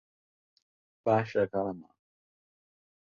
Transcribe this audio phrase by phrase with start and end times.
[1.09, 1.93] Va aixecar la mà.